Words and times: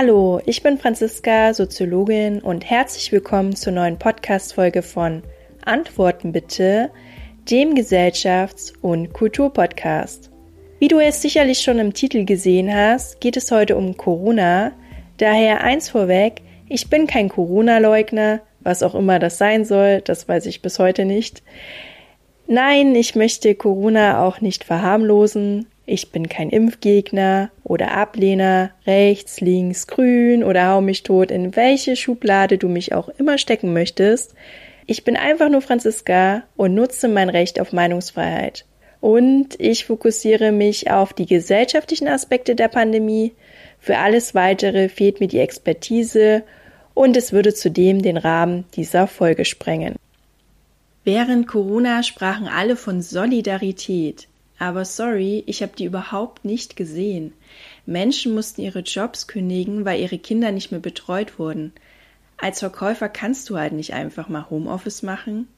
Hallo, 0.00 0.40
ich 0.46 0.62
bin 0.62 0.78
Franziska, 0.78 1.52
Soziologin 1.52 2.38
und 2.38 2.64
herzlich 2.64 3.10
willkommen 3.10 3.56
zur 3.56 3.72
neuen 3.72 3.98
Podcast-Folge 3.98 4.82
von 4.82 5.24
Antworten 5.64 6.30
bitte, 6.30 6.92
dem 7.50 7.74
Gesellschafts- 7.74 8.72
und 8.80 9.12
Kulturpodcast. 9.12 10.30
Wie 10.78 10.86
du 10.86 11.00
es 11.00 11.20
sicherlich 11.20 11.62
schon 11.62 11.80
im 11.80 11.94
Titel 11.94 12.24
gesehen 12.24 12.72
hast, 12.72 13.20
geht 13.20 13.36
es 13.36 13.50
heute 13.50 13.76
um 13.76 13.96
Corona. 13.96 14.70
Daher 15.16 15.64
eins 15.64 15.88
vorweg, 15.88 16.42
ich 16.68 16.88
bin 16.88 17.08
kein 17.08 17.28
Corona-Leugner, 17.28 18.42
was 18.60 18.84
auch 18.84 18.94
immer 18.94 19.18
das 19.18 19.36
sein 19.36 19.64
soll, 19.64 20.00
das 20.02 20.28
weiß 20.28 20.46
ich 20.46 20.62
bis 20.62 20.78
heute 20.78 21.06
nicht. 21.06 21.42
Nein, 22.46 22.94
ich 22.94 23.16
möchte 23.16 23.52
Corona 23.56 24.24
auch 24.24 24.40
nicht 24.40 24.62
verharmlosen. 24.62 25.66
Ich 25.86 26.12
bin 26.12 26.28
kein 26.28 26.50
Impfgegner 26.50 27.50
oder 27.68 27.92
Ablehner, 27.92 28.70
rechts, 28.86 29.40
links, 29.40 29.86
grün 29.86 30.42
oder 30.42 30.68
hau 30.68 30.80
mich 30.80 31.02
tot, 31.02 31.30
in 31.30 31.54
welche 31.54 31.96
Schublade 31.96 32.58
du 32.58 32.68
mich 32.68 32.94
auch 32.94 33.08
immer 33.10 33.38
stecken 33.38 33.72
möchtest. 33.72 34.34
Ich 34.86 35.04
bin 35.04 35.16
einfach 35.16 35.50
nur 35.50 35.60
Franziska 35.60 36.42
und 36.56 36.74
nutze 36.74 37.08
mein 37.08 37.28
Recht 37.28 37.60
auf 37.60 37.72
Meinungsfreiheit. 37.72 38.64
Und 39.00 39.60
ich 39.60 39.84
fokussiere 39.84 40.50
mich 40.50 40.90
auf 40.90 41.12
die 41.12 41.26
gesellschaftlichen 41.26 42.08
Aspekte 42.08 42.56
der 42.56 42.68
Pandemie. 42.68 43.32
Für 43.78 43.98
alles 43.98 44.34
weitere 44.34 44.88
fehlt 44.88 45.20
mir 45.20 45.28
die 45.28 45.38
Expertise 45.38 46.42
und 46.94 47.16
es 47.16 47.32
würde 47.32 47.54
zudem 47.54 48.02
den 48.02 48.16
Rahmen 48.16 48.64
dieser 48.74 49.06
Folge 49.06 49.44
sprengen. 49.44 49.94
Während 51.04 51.46
Corona 51.46 52.02
sprachen 52.02 52.48
alle 52.48 52.74
von 52.74 53.02
Solidarität. 53.02 54.26
Aber 54.58 54.84
sorry, 54.84 55.44
ich 55.46 55.62
habe 55.62 55.72
die 55.76 55.84
überhaupt 55.84 56.44
nicht 56.44 56.76
gesehen. 56.76 57.32
Menschen 57.86 58.34
mussten 58.34 58.62
ihre 58.62 58.80
Jobs 58.80 59.28
kündigen, 59.28 59.84
weil 59.84 60.00
ihre 60.00 60.18
Kinder 60.18 60.50
nicht 60.50 60.72
mehr 60.72 60.80
betreut 60.80 61.38
wurden. 61.38 61.72
Als 62.36 62.60
Verkäufer 62.60 63.08
kannst 63.08 63.48
du 63.50 63.56
halt 63.56 63.72
nicht 63.72 63.94
einfach 63.94 64.28
mal 64.28 64.50
Homeoffice 64.50 65.02
machen. 65.02 65.48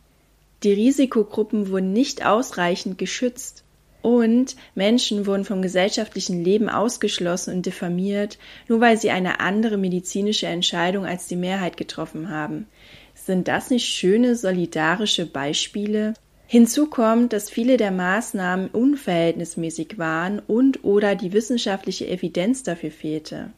Die 0.63 0.73
Risikogruppen 0.73 1.71
wurden 1.71 1.93
nicht 1.93 2.25
ausreichend 2.25 2.99
geschützt. 2.99 3.65
Und 4.03 4.57
Menschen 4.75 5.27
wurden 5.27 5.45
vom 5.45 5.61
gesellschaftlichen 5.61 6.43
Leben 6.43 6.71
ausgeschlossen 6.71 7.55
und 7.55 7.67
diffamiert, 7.67 8.39
nur 8.67 8.81
weil 8.81 8.99
sie 8.99 9.11
eine 9.11 9.41
andere 9.41 9.77
medizinische 9.77 10.47
Entscheidung 10.47 11.05
als 11.05 11.27
die 11.27 11.37
Mehrheit 11.37 11.77
getroffen 11.77 12.31
haben. 12.31 12.67
Sind 13.15 13.49
das 13.49 13.69
nicht 13.69 13.87
schöne 13.87 14.37
solidarische 14.37 15.27
Beispiele? 15.27 16.15
Hinzu 16.53 16.87
kommt, 16.87 17.33
dass 17.33 17.49
viele 17.49 17.77
der 17.77 17.93
Maßnahmen 17.93 18.71
unverhältnismäßig 18.71 19.99
waren 19.99 20.41
und 20.41 20.83
oder 20.83 21.15
die 21.15 21.33
wissenschaftliche 21.33 22.09
Evidenz 22.09 22.65
dafür 22.65 22.91
fehlte. 22.91 23.51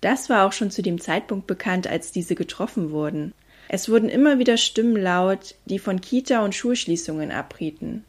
Das 0.00 0.30
war 0.30 0.46
auch 0.46 0.52
schon 0.52 0.70
zu 0.70 0.80
dem 0.80 0.98
Zeitpunkt 0.98 1.46
bekannt, 1.46 1.86
als 1.86 2.12
diese 2.12 2.34
getroffen 2.34 2.90
wurden. 2.90 3.34
Es 3.68 3.90
wurden 3.90 4.08
immer 4.08 4.38
wieder 4.38 4.56
Stimmen 4.56 4.96
laut, 4.96 5.56
die 5.66 5.78
von 5.78 6.00
Kita- 6.00 6.42
und 6.42 6.54
Schulschließungen 6.54 7.32
abrieten. 7.32 8.02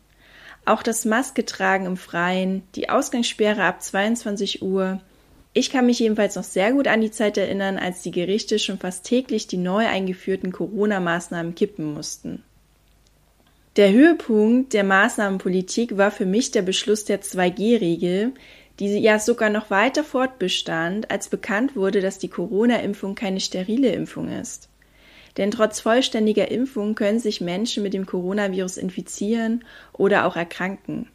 Auch 0.63 0.83
das 0.83 1.03
Masketragen 1.03 1.85
im 1.85 1.97
Freien, 1.97 2.63
die 2.75 2.87
Ausgangssperre 2.87 3.65
ab 3.65 3.83
22 3.83 4.61
Uhr. 4.61 5.01
Ich 5.51 5.69
kann 5.69 5.85
mich 5.85 5.99
jedenfalls 5.99 6.37
noch 6.37 6.45
sehr 6.45 6.71
gut 6.71 6.87
an 6.87 7.01
die 7.01 7.11
Zeit 7.11 7.37
erinnern, 7.37 7.77
als 7.77 8.03
die 8.03 8.11
Gerichte 8.11 8.57
schon 8.57 8.79
fast 8.79 9.05
täglich 9.05 9.47
die 9.47 9.57
neu 9.57 9.85
eingeführten 9.85 10.53
Corona-Maßnahmen 10.53 11.55
kippen 11.55 11.93
mussten. 11.93 12.41
Der 13.77 13.91
Höhepunkt 13.91 14.73
der 14.73 14.83
Maßnahmenpolitik 14.83 15.97
war 15.97 16.09
für 16.09 16.25
mich 16.25 16.49
der 16.49 16.63
Beschluss 16.63 17.05
der 17.05 17.21
2G-Regel, 17.21 18.33
die 18.79 18.97
ja 18.97 19.19
sogar 19.19 19.51
noch 19.51 19.69
weiter 19.69 20.03
fortbestand, 20.03 21.11
als 21.11 21.29
bekannt 21.29 21.75
wurde, 21.75 22.01
dass 22.01 22.17
die 22.17 22.27
Corona-Impfung 22.27 23.13
keine 23.13 23.39
sterile 23.39 23.91
Impfung 23.91 24.29
ist. 24.29 24.69
Denn 25.37 25.51
trotz 25.51 25.79
vollständiger 25.79 26.49
Impfung 26.49 26.95
können 26.95 27.19
sich 27.19 27.39
Menschen 27.39 27.83
mit 27.83 27.93
dem 27.93 28.07
Coronavirus 28.07 28.77
infizieren 28.77 29.63
oder 29.93 30.25
auch 30.25 30.35
erkranken. 30.35 31.07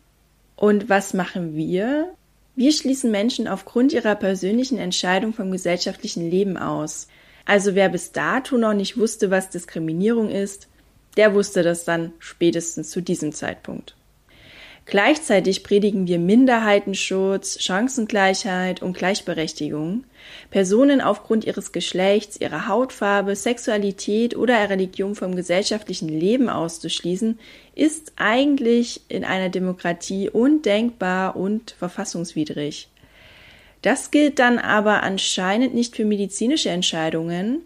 Und 0.54 0.88
was 0.88 1.14
machen 1.14 1.56
wir? 1.56 2.14
Wir 2.54 2.70
schließen 2.70 3.10
Menschen 3.10 3.48
aufgrund 3.48 3.92
ihrer 3.92 4.14
persönlichen 4.14 4.78
Entscheidung 4.78 5.32
vom 5.32 5.50
gesellschaftlichen 5.50 6.30
Leben 6.30 6.56
aus. 6.56 7.08
Also 7.44 7.74
wer 7.74 7.88
bis 7.88 8.12
dato 8.12 8.56
noch 8.56 8.74
nicht 8.74 8.96
wusste, 8.96 9.32
was 9.32 9.50
Diskriminierung 9.50 10.30
ist, 10.30 10.68
der 11.16 11.34
wusste 11.34 11.62
das 11.62 11.84
dann 11.84 12.12
spätestens 12.18 12.90
zu 12.90 13.00
diesem 13.00 13.32
Zeitpunkt. 13.32 13.94
Gleichzeitig 14.84 15.62
predigen 15.62 16.08
wir 16.08 16.18
Minderheitenschutz, 16.18 17.62
Chancengleichheit 17.62 18.82
und 18.82 18.96
Gleichberechtigung. 18.96 20.04
Personen 20.50 21.00
aufgrund 21.00 21.44
ihres 21.44 21.70
Geschlechts, 21.70 22.40
ihrer 22.40 22.66
Hautfarbe, 22.66 23.36
Sexualität 23.36 24.36
oder 24.36 24.68
Religion 24.68 25.14
vom 25.14 25.36
gesellschaftlichen 25.36 26.08
Leben 26.08 26.48
auszuschließen, 26.48 27.38
ist 27.76 28.12
eigentlich 28.16 29.02
in 29.08 29.24
einer 29.24 29.50
Demokratie 29.50 30.28
undenkbar 30.28 31.36
und 31.36 31.76
verfassungswidrig. 31.78 32.88
Das 33.82 34.10
gilt 34.10 34.40
dann 34.40 34.58
aber 34.58 35.02
anscheinend 35.02 35.74
nicht 35.74 35.96
für 35.96 36.04
medizinische 36.04 36.70
Entscheidungen, 36.70 37.62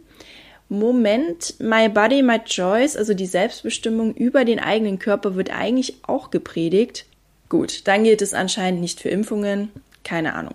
Moment, 0.69 1.55
My 1.61 1.89
Body, 1.89 2.23
My 2.23 2.41
Choice, 2.45 2.97
also 2.97 3.15
die 3.15 3.27
Selbstbestimmung 3.27 4.15
über 4.15 4.45
den 4.45 4.59
eigenen 4.59 4.99
Körper 4.99 5.37
wird 5.37 5.51
eigentlich 5.51 5.99
auch 6.07 6.31
gepredigt. 6.31 7.07
Gut, 7.49 7.87
dann 7.87 8.03
gilt 8.03 8.21
es 8.23 8.35
anscheinend 8.35 8.81
nicht 8.81 9.01
für 9.01 9.09
Impfungen, 9.09 9.71
keine 10.03 10.35
Ahnung. 10.35 10.55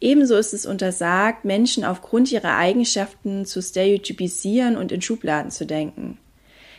Ebenso 0.00 0.36
ist 0.36 0.54
es 0.54 0.66
untersagt, 0.66 1.44
Menschen 1.44 1.84
aufgrund 1.84 2.30
ihrer 2.32 2.56
Eigenschaften 2.56 3.44
zu 3.44 3.60
stereotypisieren 3.60 4.76
und 4.76 4.92
in 4.92 5.02
Schubladen 5.02 5.50
zu 5.50 5.66
denken. 5.66 6.18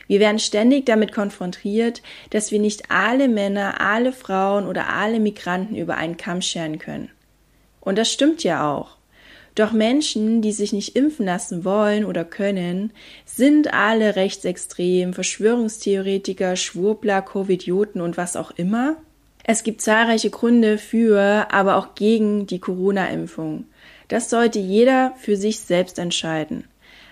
Wir 0.08 0.20
werden 0.20 0.40
ständig 0.40 0.86
damit 0.86 1.12
konfrontiert, 1.14 2.02
dass 2.32 2.52
wir 2.52 2.59
nicht 2.59 2.90
alle 2.90 3.28
Männer, 3.28 3.80
alle 3.80 4.12
Frauen 4.12 4.66
oder 4.68 4.90
alle 4.90 5.20
Migranten 5.20 5.76
über 5.76 5.98
einen 5.98 6.18
Kamm 6.18 6.42
scheren 6.42 6.80
können. 6.80 7.09
Und 7.80 7.98
das 7.98 8.12
stimmt 8.12 8.44
ja 8.44 8.70
auch. 8.70 8.98
Doch 9.56 9.73
Menschen, 9.73 10.41
die 10.41 10.53
sich 10.53 10.72
nicht 10.72 10.95
impfen 10.95 11.25
lassen 11.25 11.66
wollen 11.66 12.06
oder 12.06 12.23
können, 12.23 12.91
sind 13.25 13.73
alle 13.73 14.16
rechtsextrem, 14.16 15.13
Verschwörungstheoretiker, 15.13 16.56
Schwurbler, 16.56 17.22
Covidioten 17.22 18.00
und 18.00 18.16
was 18.16 18.38
auch 18.38 18.51
immer. 18.51 18.95
Es 19.44 19.63
gibt 19.63 19.81
zahlreiche 19.81 20.29
Gründe 20.29 20.78
für, 20.78 21.47
aber 21.51 21.75
auch 21.75 21.95
gegen 21.95 22.47
die 22.47 22.59
Corona-Impfung. 22.59 23.66
Das 24.07 24.29
sollte 24.29 24.59
jeder 24.59 25.13
für 25.17 25.35
sich 25.35 25.59
selbst 25.59 26.00
entscheiden. 26.00 26.66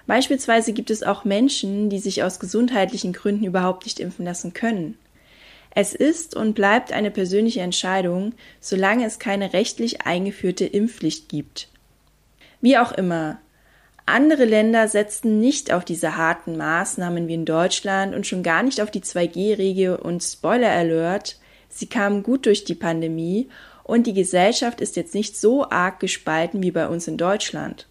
Beispielsweise 0.08 0.74
gibt 0.74 0.90
es 0.90 1.04
auch 1.04 1.26
Menschen, 1.26 1.90
die 1.90 2.00
sich 2.00 2.24
aus 2.24 2.40
gesundheitlichen 2.40 3.14
Gründen 3.14 3.46
überhaupt 3.46 3.86
nicht 3.86 4.00
impfen 4.00 4.26
lassen 4.26 4.54
können. 4.54 4.98
Es 5.72 5.94
ist 5.94 6.36
und 6.36 6.56
bleibt 6.56 6.92
eine 6.92 7.12
persönliche 7.12 7.62
Entscheidung, 7.62 8.34
solange 8.60 9.06
es 9.06 9.20
keine 9.20 9.54
rechtlich 9.54 10.02
eingeführte 10.02 10.66
Impfpflicht 10.66 11.30
gibt. 11.30 11.70
Wie 12.62 12.78
auch 12.78 12.92
immer. 12.92 13.40
Andere 14.06 14.46
Länder 14.46 14.88
setzten 14.88 15.40
nicht 15.40 15.72
auf 15.72 15.86
diese 15.86 16.18
harten 16.18 16.58
Maßnahmen 16.58 17.28
wie 17.28 17.36
in 17.36 17.46
Deutschland 17.46 18.16
und 18.16 18.26
schon 18.26 18.42
gar 18.42 18.64
nicht 18.64 18.82
auf 18.82 18.90
die 18.90 19.02
2G-Regel 19.02 19.96
und 19.96 20.24
Spoiler 20.24 20.72
Alert. 20.72 21.38
Sie 21.70 21.86
kamen 21.86 22.24
gut 22.24 22.48
durch 22.48 22.64
die 22.64 22.76
Pandemie 22.76 23.50
und 23.84 24.08
die 24.08 24.14
Gesellschaft 24.14 24.82
ist 24.82 24.96
jetzt 24.96 25.14
nicht 25.14 25.38
so 25.38 25.70
arg 25.70 26.00
gespalten 26.00 26.64
wie 26.64 26.72
bei 26.72 26.88
uns 26.88 27.08
in 27.08 27.18
Deutschland. 27.18 27.88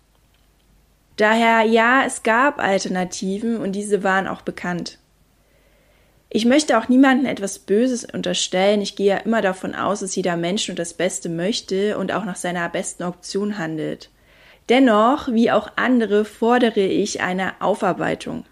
Daher 1.17 1.63
ja, 1.63 2.05
es 2.05 2.23
gab 2.23 2.61
Alternativen 2.61 3.57
und 3.57 3.73
diese 3.73 4.03
waren 4.03 4.27
auch 4.27 4.43
bekannt. 4.43 4.99
Ich 6.31 6.45
möchte 6.45 6.79
auch 6.79 6.89
niemandem 6.89 7.27
etwas 7.27 7.59
Böses 7.59 8.05
unterstellen. 8.05 8.83
Ich 8.83 8.97
gehe 8.97 9.07
ja 9.07 9.17
immer 9.19 9.41
davon 9.41 9.75
aus, 9.75 10.01
dass 10.01 10.15
jeder 10.15 10.37
Mensch 10.37 10.69
nur 10.69 10.77
das 10.77 10.95
Beste 10.95 11.29
möchte 11.29 11.97
und 11.97 12.13
auch 12.13 12.25
nach 12.25 12.37
seiner 12.37 12.69
besten 12.69 13.05
Option 13.05 13.57
handelt. 13.57 14.11
Dennoch, 14.69 15.33
wie 15.33 15.51
auch 15.51 15.71
andere, 15.77 16.25
fordere 16.25 16.81
ich 16.81 17.23
eine 17.23 17.61
Aufarbeitung. 17.61 18.45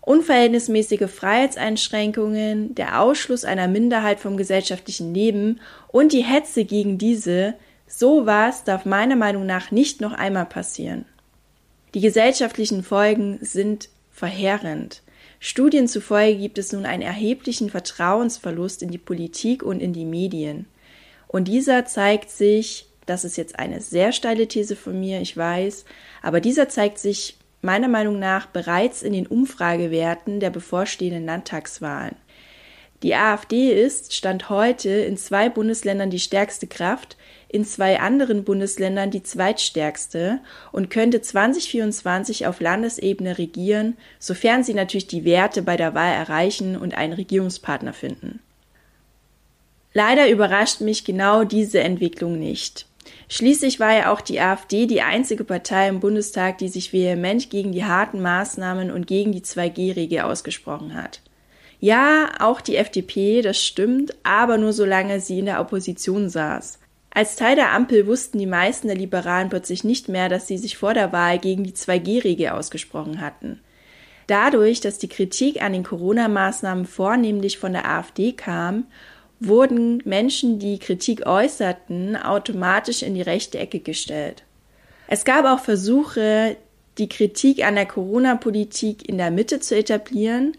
Unverhältnismäßige 0.00 1.10
Freiheitseinschränkungen, 1.10 2.74
der 2.74 3.00
Ausschluss 3.00 3.44
einer 3.44 3.68
Minderheit 3.68 4.20
vom 4.20 4.36
gesellschaftlichen 4.36 5.14
Leben 5.14 5.60
und 5.88 6.12
die 6.12 6.24
Hetze 6.24 6.64
gegen 6.64 6.98
diese, 6.98 7.54
sowas 7.86 8.64
darf 8.64 8.84
meiner 8.84 9.16
Meinung 9.16 9.46
nach 9.46 9.70
nicht 9.70 10.00
noch 10.00 10.12
einmal 10.12 10.46
passieren. 10.46 11.04
Die 11.94 12.00
gesellschaftlichen 12.00 12.82
Folgen 12.82 13.38
sind 13.42 13.90
verheerend. 14.10 15.02
Studien 15.38 15.88
zufolge 15.88 16.38
gibt 16.38 16.58
es 16.58 16.72
nun 16.72 16.86
einen 16.86 17.02
erheblichen 17.02 17.68
Vertrauensverlust 17.68 18.82
in 18.82 18.90
die 18.90 18.98
Politik 18.98 19.62
und 19.62 19.80
in 19.80 19.92
die 19.92 20.04
Medien. 20.04 20.66
Und 21.26 21.48
dieser 21.48 21.84
zeigt 21.84 22.30
sich 22.30 22.86
das 23.06 23.24
ist 23.24 23.36
jetzt 23.36 23.58
eine 23.58 23.80
sehr 23.80 24.12
steile 24.12 24.46
These 24.48 24.76
von 24.76 24.98
mir, 24.98 25.20
ich 25.20 25.36
weiß, 25.36 25.84
aber 26.22 26.40
dieser 26.40 26.68
zeigt 26.68 26.98
sich 26.98 27.36
meiner 27.60 27.88
Meinung 27.88 28.18
nach 28.18 28.46
bereits 28.46 29.02
in 29.02 29.12
den 29.12 29.26
Umfragewerten 29.26 30.40
der 30.40 30.50
bevorstehenden 30.50 31.24
Landtagswahlen. 31.24 32.16
Die 33.02 33.16
AfD 33.16 33.72
ist, 33.72 34.14
Stand 34.14 34.48
heute, 34.48 34.90
in 34.90 35.16
zwei 35.16 35.48
Bundesländern 35.48 36.10
die 36.10 36.20
stärkste 36.20 36.68
Kraft, 36.68 37.16
in 37.48 37.64
zwei 37.64 38.00
anderen 38.00 38.44
Bundesländern 38.44 39.10
die 39.10 39.24
zweitstärkste 39.24 40.40
und 40.70 40.88
könnte 40.88 41.20
2024 41.20 42.46
auf 42.46 42.60
Landesebene 42.60 43.38
regieren, 43.38 43.96
sofern 44.20 44.62
sie 44.62 44.74
natürlich 44.74 45.08
die 45.08 45.24
Werte 45.24 45.62
bei 45.62 45.76
der 45.76 45.94
Wahl 45.94 46.12
erreichen 46.12 46.76
und 46.76 46.94
einen 46.94 47.12
Regierungspartner 47.12 47.92
finden. 47.92 48.40
Leider 49.92 50.30
überrascht 50.30 50.80
mich 50.80 51.04
genau 51.04 51.44
diese 51.44 51.80
Entwicklung 51.80 52.38
nicht. 52.38 52.86
Schließlich 53.28 53.80
war 53.80 53.94
ja 53.94 54.12
auch 54.12 54.20
die 54.20 54.40
AfD 54.40 54.86
die 54.86 55.02
einzige 55.02 55.44
Partei 55.44 55.88
im 55.88 56.00
Bundestag, 56.00 56.58
die 56.58 56.68
sich 56.68 56.92
vehement 56.92 57.50
gegen 57.50 57.72
die 57.72 57.84
harten 57.84 58.20
Maßnahmen 58.20 58.90
und 58.90 59.06
gegen 59.06 59.32
die 59.32 59.42
2G-Regel 59.42 60.20
ausgesprochen 60.20 60.94
hat. 60.94 61.20
Ja, 61.80 62.30
auch 62.38 62.60
die 62.60 62.76
FDP, 62.76 63.42
das 63.42 63.60
stimmt, 63.60 64.14
aber 64.22 64.56
nur 64.56 64.72
solange 64.72 65.20
sie 65.20 65.40
in 65.40 65.46
der 65.46 65.60
Opposition 65.60 66.28
saß. 66.28 66.78
Als 67.10 67.36
Teil 67.36 67.56
der 67.56 67.72
Ampel 67.72 68.06
wussten 68.06 68.38
die 68.38 68.46
meisten 68.46 68.86
der 68.86 68.96
Liberalen 68.96 69.50
plötzlich 69.50 69.84
nicht 69.84 70.08
mehr, 70.08 70.28
dass 70.28 70.46
sie 70.46 70.56
sich 70.56 70.78
vor 70.78 70.94
der 70.94 71.12
Wahl 71.12 71.38
gegen 71.38 71.64
die 71.64 71.74
2G-Regel 71.74 72.50
ausgesprochen 72.50 73.20
hatten. 73.20 73.60
Dadurch, 74.28 74.80
dass 74.80 74.98
die 74.98 75.08
Kritik 75.08 75.60
an 75.60 75.72
den 75.72 75.82
Corona-Maßnahmen 75.82 76.86
vornehmlich 76.86 77.58
von 77.58 77.72
der 77.72 77.86
AfD 77.86 78.32
kam, 78.32 78.84
wurden 79.46 80.02
Menschen, 80.04 80.58
die 80.58 80.78
Kritik 80.78 81.26
äußerten, 81.26 82.16
automatisch 82.16 83.02
in 83.02 83.14
die 83.14 83.22
rechte 83.22 83.58
Ecke 83.58 83.80
gestellt. 83.80 84.44
Es 85.08 85.24
gab 85.24 85.44
auch 85.44 85.62
Versuche, 85.62 86.56
die 86.98 87.08
Kritik 87.08 87.64
an 87.64 87.74
der 87.74 87.86
Corona-Politik 87.86 89.08
in 89.08 89.18
der 89.18 89.30
Mitte 89.30 89.60
zu 89.60 89.76
etablieren, 89.76 90.56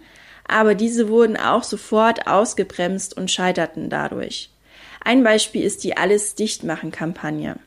aber 0.47 0.75
diese 0.75 1.09
wurden 1.09 1.37
auch 1.37 1.63
sofort 1.63 2.27
ausgebremst 2.27 3.15
und 3.15 3.31
scheiterten 3.31 3.89
dadurch. 3.89 4.49
Ein 5.03 5.23
Beispiel 5.23 5.63
ist 5.63 5.83
die 5.83 5.97
Alles 5.97 6.35
dichtmachen 6.35 6.91
Kampagne. 6.91 7.57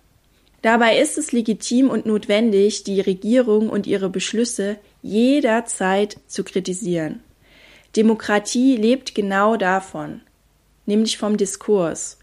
Dabei 0.62 0.98
ist 0.98 1.18
es 1.18 1.32
legitim 1.32 1.90
und 1.90 2.06
notwendig, 2.06 2.82
die 2.82 3.00
Regierung 3.00 3.68
und 3.68 3.86
ihre 3.86 4.08
Beschlüsse 4.08 4.76
jederzeit 5.02 6.16
zu 6.26 6.44
kritisieren. 6.44 7.20
Demokratie 7.94 8.76
lebt 8.76 9.14
genau 9.14 9.56
davon, 9.56 10.22
nämlich 10.86 11.18
vom 11.18 11.36
Diskurs. 11.36 12.18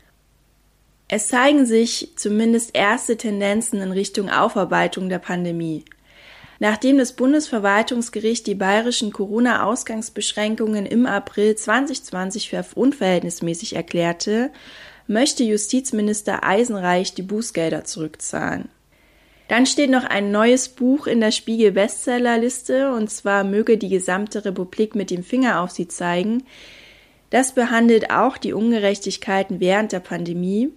Es 1.08 1.28
zeigen 1.28 1.66
sich 1.66 2.14
zumindest 2.16 2.72
erste 2.74 3.18
Tendenzen 3.18 3.82
in 3.82 3.92
Richtung 3.92 4.30
Aufarbeitung 4.30 5.10
der 5.10 5.20
Pandemie. 5.20 5.86
Nachdem 6.60 6.98
das 6.98 7.14
Bundesverwaltungsgericht 7.14 8.48
die 8.48 8.56
bayerischen 8.56 9.12
Corona-Ausgangsbeschränkungen 9.12 10.86
im 10.86 11.06
April 11.06 11.56
2020 11.56 12.50
für 12.50 12.66
unverhältnismäßig 12.76 13.76
erklärte, 13.76 14.50
möchte 15.08 15.44
Justizminister 15.44 16.44
Eisenreich 16.44 17.14
die 17.14 17.22
Bußgelder 17.22 17.84
zurückzahlen. 17.84 18.70
Dann 19.50 19.66
steht 19.66 19.90
noch 19.90 20.06
ein 20.06 20.32
neues 20.32 20.70
Buch 20.70 21.06
in 21.06 21.20
der 21.20 21.32
Spiegel 21.32 21.74
Bestsellerliste 21.74 22.92
und 22.94 23.12
zwar 23.12 23.44
möge 23.44 23.78
die 23.78 23.90
gesamte 23.90 24.46
Republik 24.46 24.96
mit 24.96 25.12
dem 25.12 25.24
Finger 25.24 25.62
auf 25.62 25.72
sie 25.72 25.88
zeigen. 25.88 26.44
Das 27.34 27.54
behandelt 27.54 28.12
auch 28.12 28.38
die 28.38 28.54
Ungerechtigkeiten 28.54 29.60
während 29.60 29.92
der 29.92 30.02
Pandemie 30.02 30.72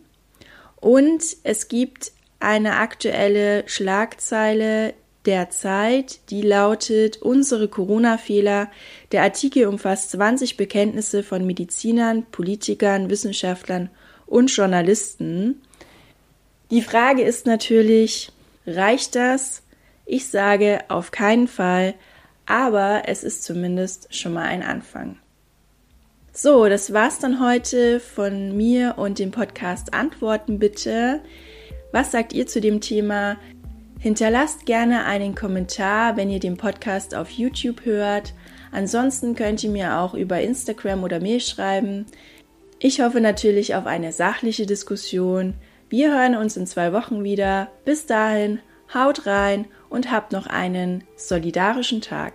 und 0.77 1.23
es 1.43 1.69
gibt 1.69 2.13
eine 2.41 2.77
aktuelle 2.77 3.69
Schlagzeile 3.69 4.95
der 5.27 5.51
Zeit, 5.51 6.21
die 6.31 6.41
lautet 6.41 7.21
Unsere 7.21 7.69
Corona-Fehler. 7.69 8.71
Der 9.13 9.23
Artikel 9.23 9.67
umfasst 9.67 10.13
20 10.13 10.57
Bekenntnisse 10.57 11.23
von 11.23 11.45
Medizinern, 11.45 12.25
Politikern, 12.33 13.11
Wissenschaftlern 13.11 13.91
und 14.25 14.51
Journalisten. 14.51 15.61
Die 16.71 16.81
Frage 16.81 17.21
ist 17.21 17.45
natürlich, 17.45 18.33
reicht 18.67 19.15
das? 19.15 19.63
Ich 20.07 20.29
sage 20.29 20.79
auf 20.89 21.11
keinen 21.11 21.49
Fall, 21.49 21.93
aber 22.47 23.03
es 23.09 23.25
ist 23.25 23.45
zumindest 23.45 24.15
schon 24.15 24.33
mal 24.33 24.47
ein 24.47 24.63
Anfang. 24.63 25.19
So, 26.39 26.69
das 26.69 26.93
war's 26.93 27.19
dann 27.19 27.41
heute 27.41 27.99
von 27.99 28.55
mir 28.55 28.97
und 28.99 29.19
dem 29.19 29.31
Podcast 29.31 29.95
Antworten 29.95 30.59
bitte. 30.59 31.23
Was 31.93 32.13
sagt 32.13 32.35
ihr 32.35 32.47
zu 32.47 32.61
dem 32.61 32.83
Thema? 32.83 33.39
Hinterlasst 33.99 34.67
gerne 34.67 35.07
einen 35.07 35.35
Kommentar, 35.35 36.19
wenn 36.19 36.29
ihr 36.29 36.39
den 36.39 36.59
Podcast 36.59 37.15
auf 37.15 37.31
YouTube 37.31 37.87
hört. 37.87 38.35
Ansonsten 38.71 39.35
könnt 39.35 39.65
ihr 39.65 39.71
mir 39.71 39.99
auch 39.99 40.13
über 40.13 40.39
Instagram 40.43 41.05
oder 41.05 41.21
Mail 41.21 41.41
schreiben. 41.41 42.05
Ich 42.81 43.01
hoffe 43.01 43.23
natürlich 43.23 43.75
auf 43.75 43.87
eine 43.87 44.13
sachliche 44.13 44.67
Diskussion. 44.67 45.55
Wir 45.89 46.13
hören 46.13 46.37
uns 46.37 46.59
in 46.59 46.67
zwei 46.67 46.93
Wochen 46.93 47.25
wieder. 47.25 47.69
Bis 47.87 48.05
dahin, 48.05 48.59
haut 48.93 49.25
rein 49.25 49.69
und 49.89 50.11
habt 50.11 50.33
noch 50.33 50.47
einen 50.47 51.03
solidarischen 51.17 52.03
Tag. 52.03 52.35